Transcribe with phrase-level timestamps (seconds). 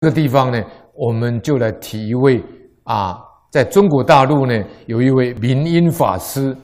[0.00, 0.62] 这个地方呢，
[0.94, 2.42] 我们就来提一位
[2.84, 3.18] 啊，
[3.50, 4.54] 在中国大陆呢，
[4.86, 6.54] 有一位明因法师，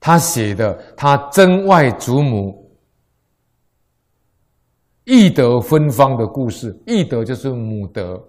[0.00, 2.68] 他写的他曾外祖母
[5.04, 6.76] 懿德芬芳的故事。
[6.86, 8.20] 懿德就是母德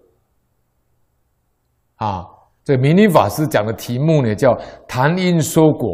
[1.96, 2.24] 啊。
[2.64, 4.54] 这明因法师讲的题目呢，叫
[4.88, 5.90] “谈因说果，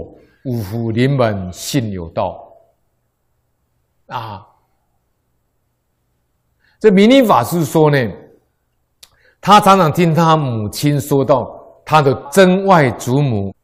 [0.45, 2.37] 五福临门信有道”
[4.07, 4.45] 啊。
[6.83, 7.97] 这明因法师说呢，
[9.39, 11.47] 他常常听他母亲说到，
[11.85, 13.55] 他的曾外祖母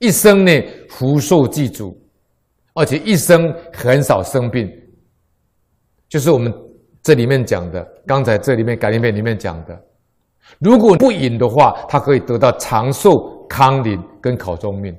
[0.00, 0.50] 一生呢
[0.88, 1.96] 福寿具足，
[2.74, 4.68] 而且一生很少生病，
[6.08, 6.52] 就是我们
[7.00, 9.80] 这里面讲的，刚才这里面《改灵篇》里面讲的，
[10.58, 14.92] 如果不饮的话，他可以得到长寿、康宁跟考中命。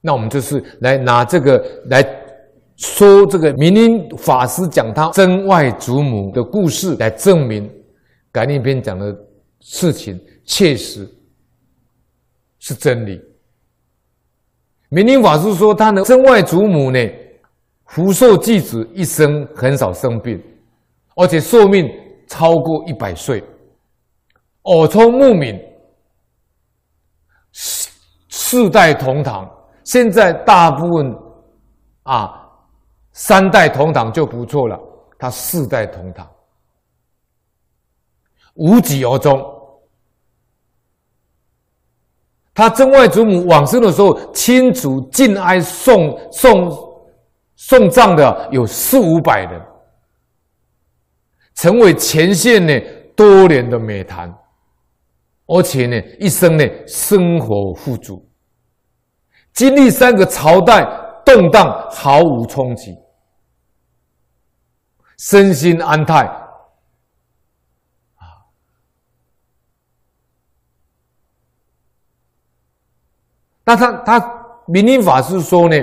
[0.00, 2.17] 那我们就是来拿这个来。
[2.78, 7.68] 说这个明因法师讲他曾外祖母的故事来证明，
[8.30, 9.12] 改灵篇讲的
[9.58, 11.04] 事情确实
[12.60, 13.20] 是真理。
[14.90, 17.04] 明因法师说他的曾外祖母呢，
[17.86, 20.40] 福寿具足，一生很少生病，
[21.16, 21.90] 而且寿命
[22.28, 23.42] 超过一百岁，
[24.62, 25.60] 耳聪目明，
[27.50, 27.90] 四
[28.28, 29.50] 四代同堂。
[29.82, 31.16] 现在大部分
[32.04, 32.44] 啊。
[33.20, 34.78] 三代同堂就不错了，
[35.18, 36.24] 他四代同堂，
[38.54, 39.44] 无疾而终。
[42.54, 46.70] 他曾外祖母往生的时候，亲族敬哀送送
[47.56, 49.60] 送葬的有四五百人，
[51.56, 52.72] 成为前线呢
[53.16, 54.32] 多年的美谈，
[55.46, 58.24] 而且呢一生呢生活富足，
[59.54, 60.84] 经历三个朝代
[61.24, 62.96] 动荡，毫无冲击。
[65.18, 66.24] 身心安泰
[68.16, 68.26] 啊！
[73.64, 75.76] 那他他明因法师说呢，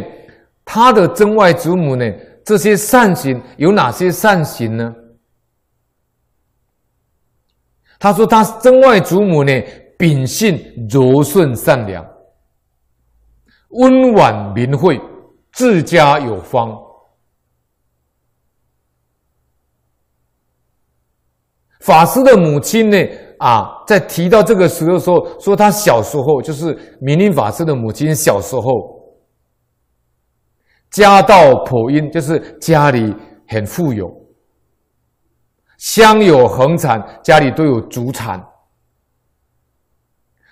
[0.63, 2.05] 他的曾外祖母呢，
[2.45, 4.95] 这些善行有哪些善行呢？
[7.99, 9.51] 他说他曾外祖母呢，
[9.97, 12.05] 秉性柔顺善良，
[13.69, 15.01] 温婉明慧，
[15.51, 16.84] 治家有方。
[21.85, 22.97] 法师的母亲呢？
[23.37, 28.63] 啊，在提到这个时候的时候，说他小时候就是明因法师的母亲小时候，
[30.89, 33.13] 家道颇殷，就是家里
[33.47, 34.09] 很富有，
[35.77, 38.43] 乡有恒产，家里都有祖产。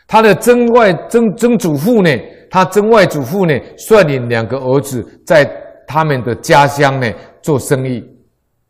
[0.05, 2.11] 他的曾外曾曾祖父呢，
[2.51, 5.49] 他曾外祖父呢，率领两个儿子在
[5.87, 7.11] 他们的家乡呢
[7.41, 8.03] 做生意，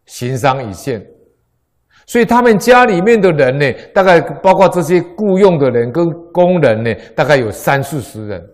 [0.06, 1.06] 行商一线。
[2.06, 8.50] 所以他们家里面的人呢，大概包括这些雇佣的人跟工人呢，大概有三四十人。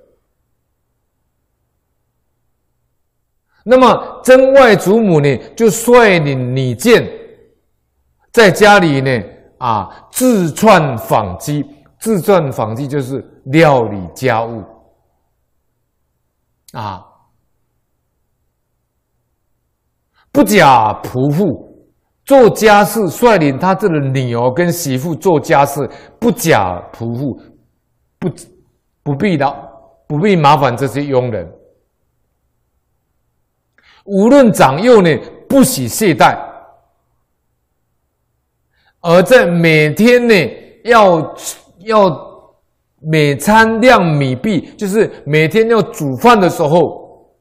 [3.63, 7.07] 那么曾外祖母呢，就率领女眷
[8.31, 9.23] 在家里呢，
[9.57, 11.63] 啊，自创纺机，
[11.99, 14.63] 自创纺机就是料理家务，
[16.73, 17.03] 啊，
[20.31, 21.69] 不假仆妇。
[22.29, 27.41] 做家事，率领他这个女儿跟媳妇做家事，不假仆妇，
[28.19, 28.29] 不
[29.01, 29.56] 不必劳，
[30.07, 31.51] 不必麻烦这些佣人。
[34.06, 35.09] 无论长幼呢，
[35.50, 36.38] 不许懈怠，
[39.00, 40.35] 而在每天呢，
[40.84, 41.35] 要
[41.79, 42.16] 要
[43.00, 47.34] 每餐量米币，就是每天要煮饭的时候，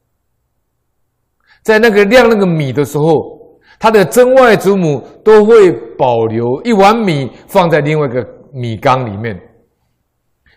[1.63, 3.37] 在那个量那个米的时候。
[3.79, 9.41] 他的曾外祖母都会保留一碗米放在另外一个米缸里面，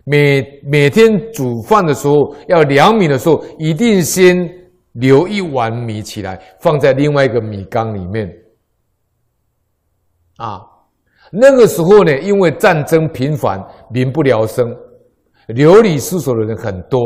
[0.05, 4.49] 每每天煮饭的时候要量米的时候，一定先
[4.93, 8.27] 留一碗米起来放在另外一个米缸里面。
[10.37, 10.59] 啊，
[11.31, 14.75] 那个时候呢，因为战争频繁，民不聊生，
[15.47, 16.99] 流离失所的人很多，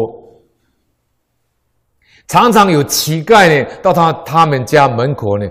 [2.27, 5.45] 常常有乞丐呢到他他们家门口呢。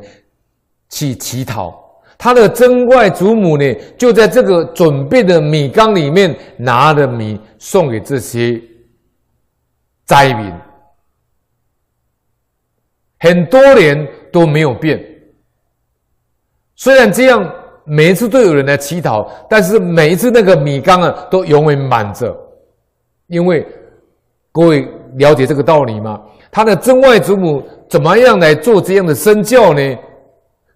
[0.95, 1.75] 去乞讨，
[2.17, 8.63] 他的曾外祖母呢，就在这个准备的米缸里面拿了米送给这些
[10.05, 10.53] 灾民，
[13.19, 15.05] 很多年都没有变。
[16.77, 17.53] 虽然这样，
[17.85, 22.33] 每一次都有人来乞讨，但是每一次那个米缸啊，都永远满着。
[23.27, 23.67] 因为
[24.53, 26.23] 各位了解这个道理吗？
[26.53, 29.99] 他的曾外祖母怎么样来做这样的身教呢？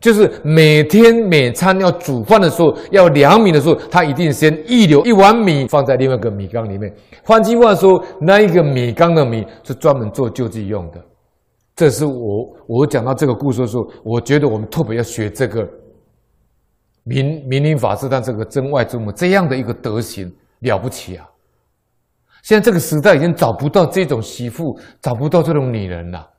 [0.00, 6.94] 就是每天每餐要煮饭的时候，要量米的时候，他一定先预留一碗米放在另外一个米缸里面。
[7.24, 11.04] 换句话说，那一个米缸的米是专门做救济用的。
[11.74, 15.68] 这是我我讲到这个故事的时候，我觉得我们特别要学这个
[17.02, 21.28] 明明灵法师他这个真外祖母这样的一个德行了不起啊！
[22.44, 26.30] 现在这个时代已经找不到这种媳妇，找不到这种女人了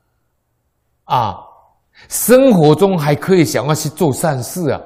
[1.06, 1.36] 啊！
[2.08, 4.82] 生活中还可以想要去做善事啊，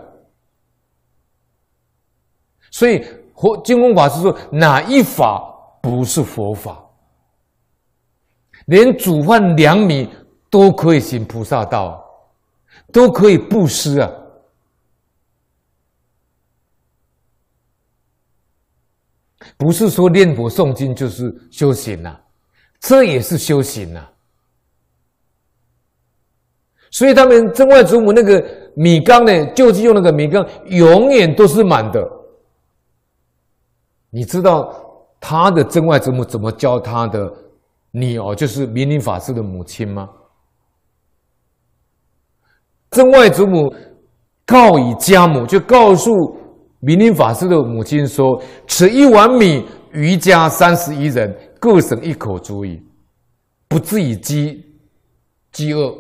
[2.72, 3.06] 所以
[3.36, 5.42] 佛金光法师说，哪一法
[5.82, 6.80] 不是佛法？
[8.68, 10.10] 连煮饭量米
[10.50, 12.02] 都可以行菩萨道，
[12.92, 14.10] 都可以布施啊！
[19.58, 22.18] 不是说念佛诵经就是修行呐，
[22.80, 24.10] 这也是修行呐。
[26.94, 28.42] 所以他们曾外祖母那个
[28.76, 32.00] 米缸呢，救济用那个米缸永远都是满的。
[34.12, 34.72] 你知道
[35.20, 37.34] 他的曾外祖母怎么教他的
[37.90, 40.08] 女儿，就是明灵法师的母亲吗？
[42.92, 43.74] 曾外祖母
[44.46, 46.12] 告以家母，就告诉
[46.80, 52.80] 明灵法师的母亲说：“此一碗米，余家三十一人各省一口足矣，
[53.68, 54.64] 不至于饥
[55.52, 55.92] 饥饿。”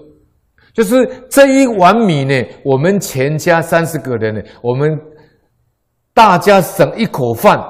[0.73, 0.95] 就是
[1.29, 2.33] 这一碗米呢，
[2.65, 4.99] 我们全家三十个人呢，我们
[6.13, 7.63] 大家省一口饭，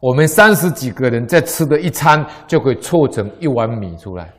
[0.00, 4.32] 我们三十几个人在吃的一餐就可以凑成一碗米出来。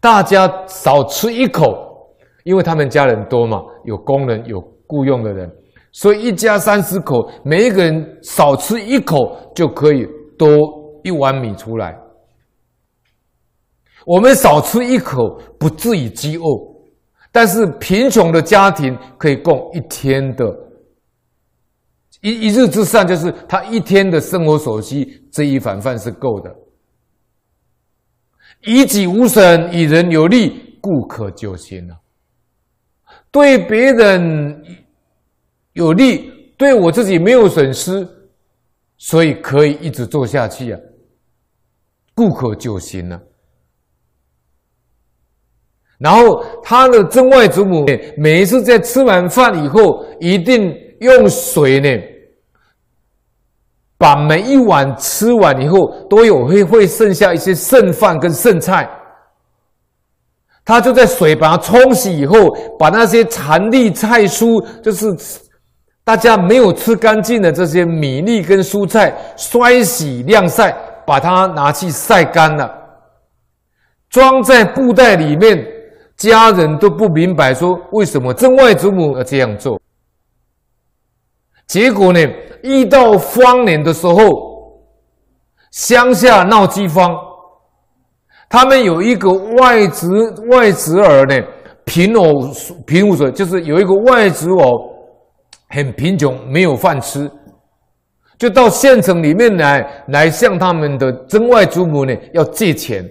[0.00, 1.72] 大家少吃一口，
[2.42, 5.48] 因为他们家人多嘛，有工人有雇佣的人，
[5.92, 9.16] 所以一家三十口，每一个人少吃一口
[9.54, 10.04] 就可以
[10.36, 10.48] 多
[11.04, 11.96] 一碗米出来。
[14.04, 16.73] 我们少吃一口，不至于饥饿。
[17.34, 20.44] 但是贫穷的家庭可以供一天的，
[22.20, 26.56] 一一日之上，就是他一天的生活所需，这一碗饭是够的。
[28.62, 31.98] 以己无损，以人有利，故可久行啊。
[33.32, 34.64] 对别人
[35.72, 38.06] 有利，对我自己没有损失，
[38.96, 40.78] 所以可以一直做下去啊。
[42.14, 43.20] 故可久行啊。
[45.98, 47.86] 然后他的曾外祖母
[48.16, 51.88] 每一次在吃完饭以后，一定用水呢，
[53.96, 58.90] 把每一碗吃完以后都有会会剩下一些剩饭跟剩菜，
[60.64, 65.06] 他就在水把它冲洗以后，把那些残粒菜蔬，就是
[66.02, 70.76] 大家没有吃干净的这些米粒跟蔬菜，摔洗晾晒，
[71.06, 72.70] 把它拿去晒干了，
[74.10, 75.73] 装在布袋里面。
[76.28, 79.80] 家人都不明白，说为什么真外祖母要这样做？
[81.66, 82.20] 结果呢，
[82.62, 84.20] 一到荒年的时候，
[85.70, 87.14] 乡下闹饥荒，
[88.48, 90.06] 他们有一个外侄
[90.50, 91.34] 外侄儿呢，
[91.84, 92.50] 贫偶
[92.86, 94.94] 贫无所，就是有一个外侄偶
[95.68, 97.30] 很贫穷，没有饭吃，
[98.38, 103.08] 就到县城里面来，来向他们的真外祖母呢要借钱，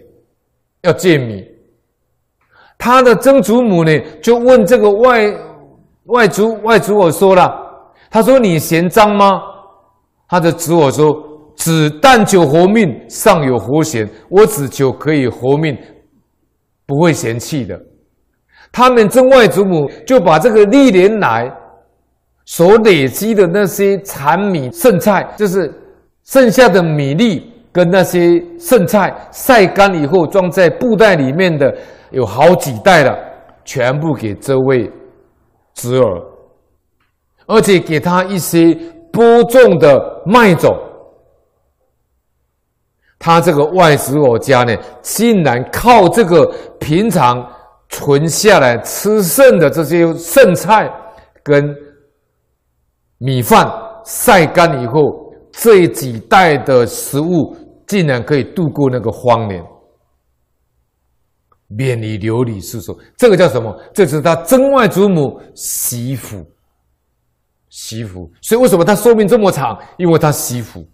[0.84, 1.53] 要借米。
[2.78, 3.92] 他的曾祖母呢，
[4.22, 5.34] 就问这个外
[6.06, 7.50] 外祖外祖我说了，
[8.10, 9.42] 他说你嫌脏吗？
[10.28, 11.16] 他的侄我说，
[11.56, 14.10] 只但求活命，尚有活嫌。
[14.30, 15.78] 我只求可以活命，
[16.88, 17.80] 不会嫌弃的。
[18.72, 21.50] 他们曾外祖母就把这个历年来
[22.46, 25.72] 所累积的那些残米剩菜，就是
[26.24, 31.76] 剩下的米粒跟那些剩菜晒干以后，装在布袋里面的。
[32.12, 33.18] 有好几袋了，
[33.66, 34.88] 全部给这位
[35.74, 36.24] 侄儿，
[37.48, 38.78] 而且给他一些
[39.12, 40.78] 播种的麦种。
[43.18, 46.46] 他这个外侄儿家呢，竟然靠这个
[46.80, 47.44] 平常
[47.90, 50.88] 存下来吃剩的这些剩菜
[51.42, 51.76] 跟
[53.18, 53.68] 米饭
[54.06, 57.56] 晒干以后，这几袋的食物
[57.94, 59.64] 竟然可以度过那个荒年。
[61.68, 63.76] 免你流离失所，这个叫什么？
[63.94, 66.46] 这是他曾外祖母惜福，
[67.70, 68.32] 惜福。
[68.42, 69.80] 所以为什么他寿命这么长？
[69.98, 70.86] 因为他惜福。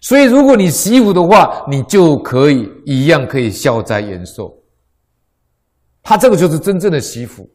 [0.00, 4.56] 所以如果你惜福的话，你就可以一样可以消灾延寿。
[6.02, 7.48] 他这个就是真正的惜福，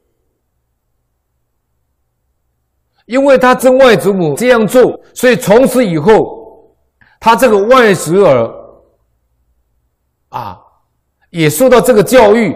[3.07, 6.44] 因为他真外祖母这样做，所以从此以后，
[7.25, 8.53] 他这个外侄儿
[10.29, 10.61] 啊。
[11.31, 12.55] 也受到这个教育，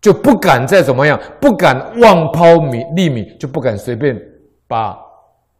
[0.00, 4.16] 就不敢再怎么样，不敢妄抛米粒米，就不敢随便
[4.68, 4.96] 把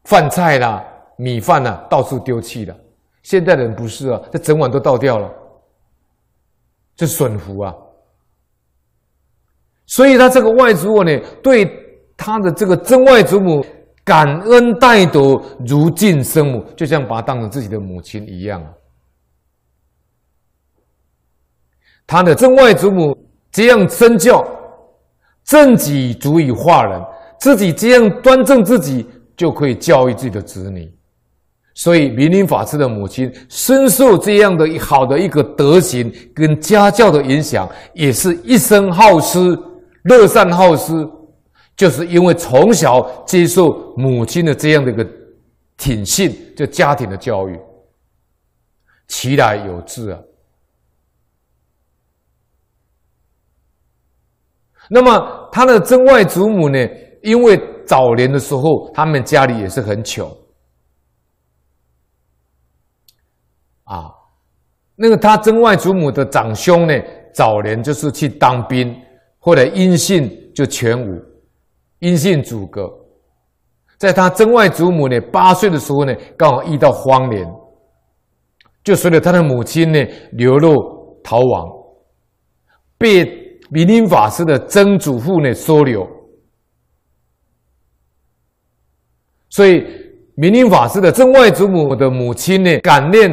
[0.04, 0.84] 饭菜啦、
[1.16, 2.76] 米饭啦到处丢弃了。
[3.24, 5.28] 现代人不是啊，这整碗都倒掉了，
[6.94, 7.74] 这损福啊！
[9.86, 11.68] 所以他这个外祖母呢，对
[12.16, 13.66] 他的这个曾外祖母
[14.12, 18.62] 感恩戴德，如敬生母，就像把他当成自己的母亲一样。
[22.06, 23.16] 他的正外祖母
[23.50, 24.46] 这样身教，
[25.44, 27.02] 正己足以化人，
[27.40, 30.94] 自己这样端正自己，就可以教育自己的子女。
[31.72, 39.58] 所以，明灵法师的母亲深受这样的好的一个德行跟家教的影响，也是一生好施、
[40.02, 41.08] 乐善好施，
[41.76, 45.06] 就是因为从小接受母亲的这样的一个
[45.76, 47.58] 挺信，就家庭的教育，
[49.08, 50.20] 其来有自啊。
[54.90, 56.78] 那么，他的曾外祖母呢？
[57.22, 60.28] 因为早年的时候，他们家里也是很穷。
[63.84, 64.10] 啊，
[64.96, 66.94] 那个他曾外祖母的长兄呢，
[67.32, 68.94] 早年就是去当兵，
[69.38, 71.20] 后来音信就全无，
[72.02, 72.92] 因信阻隔。
[73.96, 77.48] 在他曾外祖母呢八岁的时候呢，刚好遇到荒年，
[78.82, 80.74] 就随着他的母亲呢流落
[81.22, 81.64] 逃亡，
[82.98, 83.24] 被
[83.70, 86.04] 明灵法师的曾祖父呢收留，
[89.48, 89.86] 所以
[90.34, 93.30] 明灵法师的曾外祖母的母亲呢感念。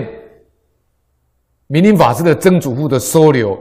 [1.66, 3.58] 明灵法师的曾祖父的收留，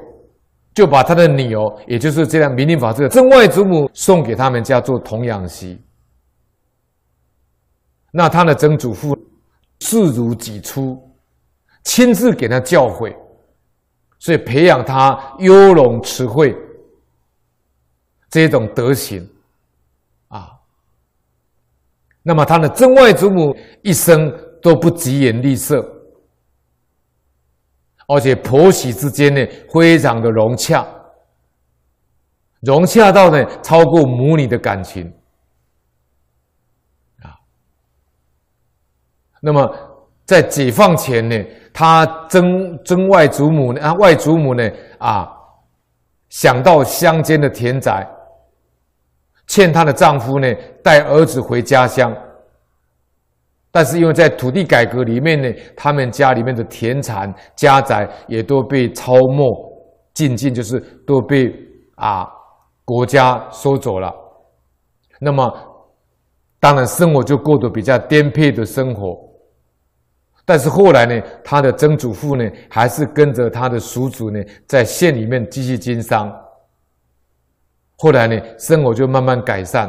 [0.79, 5.77] 就把他的女儿，也就是这样明令法师的曾外祖母送给他们家做童养媳。
[8.13, 9.19] 那他的曾祖父
[9.81, 10.97] 视如己出，
[11.83, 13.13] 亲自给他教诲，
[14.21, 16.57] 所以培养他优容慈惠
[18.31, 19.29] 这种德行
[20.29, 20.49] 啊。
[22.23, 24.33] 那么他的曾外祖母一生
[24.63, 25.85] 都不疾言厉色。
[28.09, 30.85] 而且婆媳之间呢，非常的融洽，
[32.63, 35.05] 融洽到呢超过母女的感情
[37.23, 37.37] 啊。
[39.41, 39.71] 那么
[40.25, 41.37] 在解放前呢，
[41.73, 45.29] 他曾曾外祖母呢，啊外祖母呢啊，
[46.31, 48.09] 想到乡间的田宅，
[49.47, 50.51] 劝她的丈夫呢
[50.83, 52.11] 带儿子回家乡。
[53.79, 59.81] 但是因为在土地改革里面呢，他们家里面的田产家宅也都被抄没
[60.13, 61.49] 尽尽，就是都被
[61.95, 62.29] 啊
[62.85, 64.13] 国家收走了。
[65.21, 65.49] 那么
[66.59, 69.17] 当然生活就过得比较颠沛的生活。
[70.45, 76.29] 但是后来呢，他的曾祖父呢，还是跟着他的叔祖呢，在县里面继续经商。
[77.99, 79.89] 后来呢，生活就慢慢改善。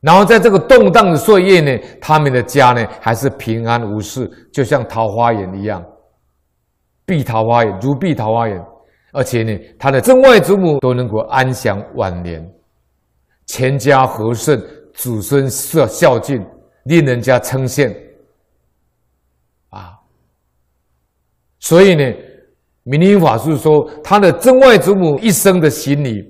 [0.00, 5.84] 然后在这个动荡的岁月呢，他们的家呢还是平安无事，就像桃花源一样，
[7.04, 8.64] 碧桃花源如碧桃花源，
[9.12, 12.48] 而且呢，他的曾外祖母都能够安享晚年，
[13.46, 14.62] 全家和顺，
[14.94, 16.46] 子孙孝孝敬，
[16.84, 17.92] 令人家称羡。
[19.70, 19.98] 啊，
[21.58, 22.04] 所以呢，
[22.84, 26.22] 明灵法师说，他的曾外祖母一生的行礼，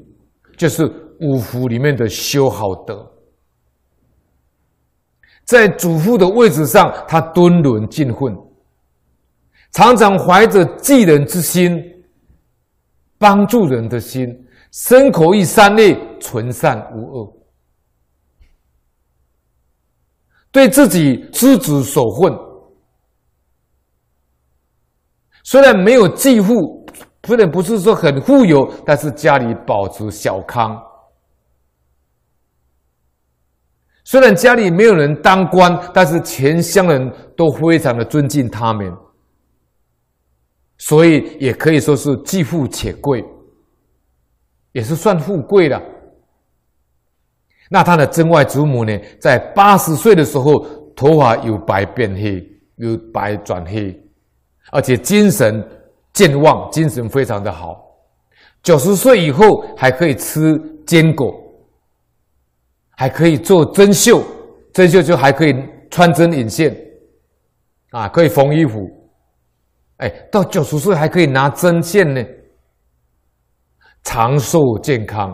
[0.57, 3.07] 就是五福里面的修好德。
[5.49, 8.37] 在祖父的位置上，他敦伦尽分，
[9.73, 11.83] 常常怀着济人之心、
[13.17, 14.29] 帮助人的心，
[14.73, 17.33] 身口意三类纯善无恶，
[20.53, 22.31] 对自己知止守分，
[25.45, 26.87] 虽然没有继父，
[27.27, 30.79] 虽然不是说很富有，但是家里保持小康。
[34.05, 38.91] 虽然家里没有人当官，但是全乡人都非常的尊敬他们，
[40.79, 43.23] 所以也可以说是既富且贵，
[44.73, 45.83] 也是算富贵了。
[47.71, 50.65] 那他的曾外祖母呢，在八十岁的时候，
[50.97, 52.43] 头发由白变黑，
[52.77, 53.95] 由白转黑，
[54.73, 55.63] 而且精神
[56.15, 57.85] 健旺，精神非常的好。
[58.63, 61.31] 九十岁以后还可以吃坚果。
[62.99, 64.25] 还可以做针绣，
[64.73, 65.55] 针绣就还可以
[65.89, 66.77] 穿针引线，
[67.91, 68.91] 啊，可以缝衣服，
[69.99, 72.21] 哎，到九十岁还可以拿针线呢，
[74.03, 75.33] 长寿健康，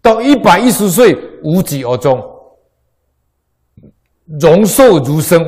[0.00, 1.14] 到一百一十岁
[1.44, 2.18] 无疾而终，
[4.40, 5.46] 荣寿如生，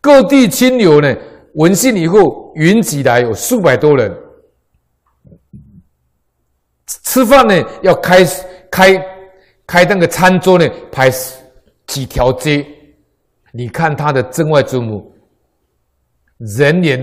[0.00, 1.14] 各地亲友呢
[1.56, 4.10] 闻讯以后，云集来有数百多人，
[7.08, 8.22] 吃饭呢要开
[8.70, 8.92] 开
[9.66, 11.10] 开那个餐桌呢，排
[11.86, 12.66] 几条街。
[13.50, 15.10] 你看他的真外祖母，
[16.58, 17.00] 人言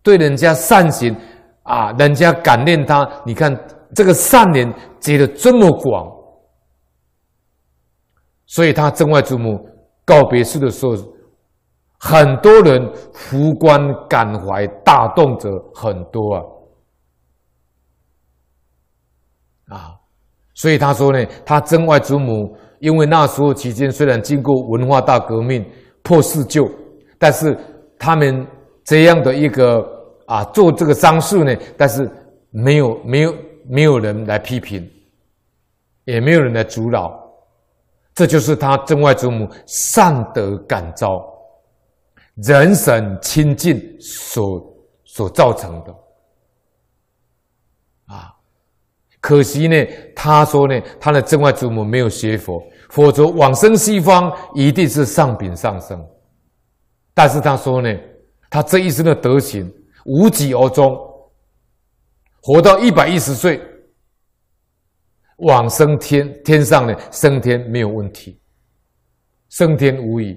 [0.00, 1.14] 对人家善行
[1.64, 3.08] 啊，人家感念他。
[3.26, 3.52] 你看
[3.96, 6.08] 这个善言结的这么广，
[8.46, 9.58] 所以他真外祖母
[10.04, 10.92] 告别式的时候。
[12.04, 16.42] 很多人福观感怀大动者很多啊，
[19.72, 19.96] 啊，
[20.54, 25.64] 所以他说呢，他曾外祖母因为那时候期间虽然经过文化大革命
[26.02, 26.68] 破四旧，
[27.18, 27.56] 但是
[27.98, 28.46] 他们
[28.84, 29.82] 这样的一个
[30.26, 32.10] 啊做这个丧事呢，但是
[32.50, 33.34] 没有没有
[33.66, 34.86] 没有人来批评，
[36.04, 37.10] 也没有人来阻挠，
[38.14, 41.08] 这就是他曾外祖母善德感召。
[42.36, 44.42] 人神清净所
[45.04, 45.94] 所造成的
[48.06, 48.34] 啊，
[49.22, 49.86] 可惜呢，
[50.16, 52.60] 他说呢，他的真外祖母没有学佛，
[52.90, 56.04] 否则往生西方一定是上品上生。
[57.14, 57.88] 但是他说呢，
[58.50, 59.72] 他这一生的德行
[60.06, 60.98] 无疾而终，
[62.42, 63.62] 活到一百一十岁，
[65.36, 68.40] 往生天天上呢，升天没有问题，
[69.50, 70.36] 升天无疑。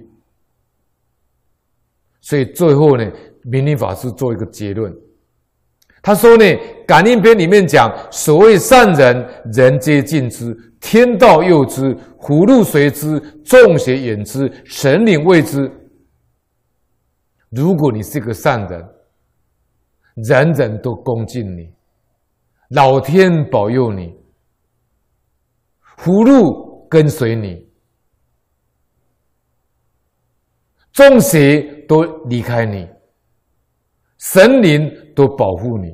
[2.21, 3.11] 所以最后呢，
[3.45, 4.95] 明理法师做一个结论，
[6.05, 6.45] 他说呢，
[6.85, 15.67] 《感应篇》里面讲，所谓善人，人皆敬之，天道佑之，福禄随之，众邪远之，神灵畏之。
[17.49, 18.87] 如果你是个善人，
[20.27, 21.73] 人人都恭敬你，
[22.69, 24.13] 老天保佑你，
[25.97, 27.67] 福禄跟随你。
[30.93, 32.87] 众邪都离开你，
[34.19, 35.91] 神灵都保护你。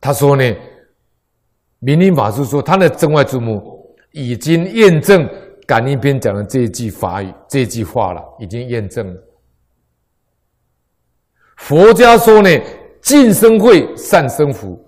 [0.00, 0.44] 他说呢，
[1.78, 5.22] 明理法师说，他的真外祖母已经验证
[5.66, 9.22] 《感应篇》讲的这一句法语，这句话了，已经验证了。
[11.56, 12.50] 佛家说呢，
[13.00, 14.78] 尽生慧，善生福，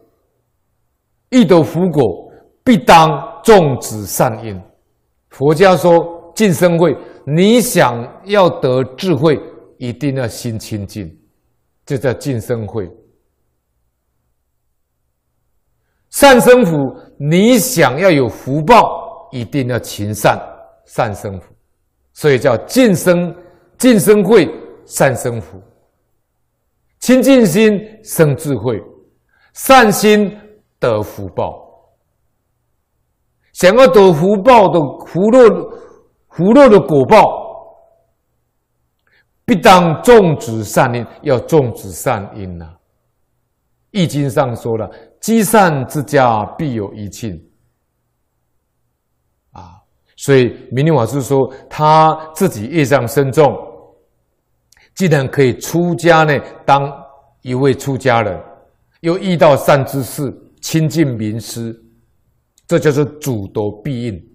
[1.30, 2.30] 欲得福果，
[2.62, 4.60] 必当种植善因。
[5.30, 6.96] 佛家说，尽生慧。
[7.26, 9.40] 你想要得智慧，
[9.78, 11.10] 一定要心清净，
[11.86, 12.86] 这叫净生慧。
[16.10, 16.76] 善生福，
[17.18, 20.38] 你想要有福报，一定要勤善，
[20.84, 21.54] 善生福，
[22.12, 23.34] 所以叫净生
[23.78, 24.46] 净生慧，
[24.84, 25.58] 善生福。
[26.98, 28.82] 清净心生智慧，
[29.54, 30.36] 善心
[30.78, 31.64] 得福报。
[33.52, 35.48] 想要得福报的福乐。
[36.30, 37.45] 福乐的果报，
[39.46, 42.68] 必当种植善因，要种植善因呐、
[43.92, 47.40] 易经上说了：“积善之家，必有余庆。”
[49.52, 49.80] 啊，
[50.16, 53.56] 所以明尼法师说，他自己业障深重，
[54.96, 56.92] 既然可以出家呢，当
[57.42, 58.42] 一位出家人，
[59.00, 61.80] 又遇到善知识，亲近名师，
[62.66, 64.28] 这就是主德必应。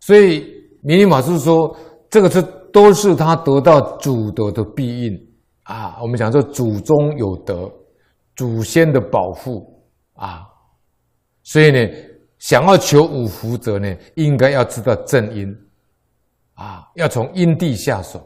[0.00, 0.44] 所以，
[0.82, 1.76] 明尼法师说，
[2.10, 2.42] 这个是
[2.76, 5.18] 都是他得到祖德的庇荫
[5.62, 5.96] 啊。
[6.02, 7.72] 我们讲说，祖宗有德，
[8.34, 10.46] 祖先的保护啊。
[11.42, 11.90] 所以呢，
[12.38, 15.56] 想要求五福者呢，应该要知道正因
[16.52, 18.20] 啊，要从因地下手。